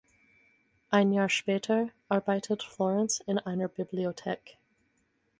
[0.89, 4.57] Ein Jahr später arbeitet Florence in einer Bibliothek.